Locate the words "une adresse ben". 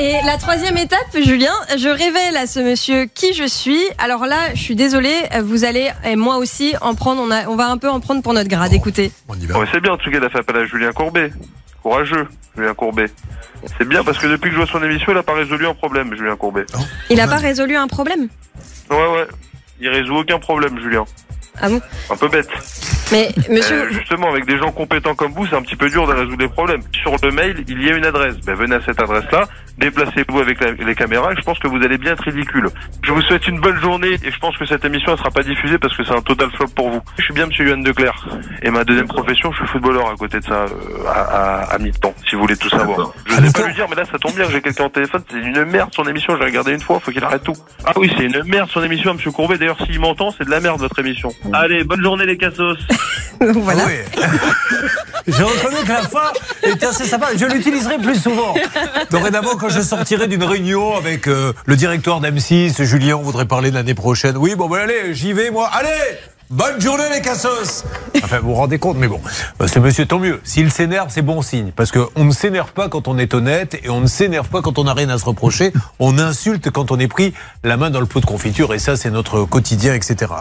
27.96-28.54